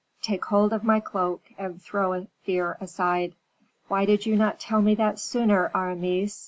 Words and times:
"Take 0.23 0.45
hold 0.45 0.73
of 0.73 0.83
my 0.83 0.99
cloak, 0.99 1.43
and 1.59 1.79
throw 1.79 2.25
fear 2.41 2.75
aside." 2.81 3.35
"Why 3.87 4.05
did 4.05 4.25
you 4.25 4.35
not 4.35 4.59
tell 4.59 4.81
me 4.81 4.95
that 4.95 5.19
sooner, 5.19 5.69
Aramis? 5.75 6.39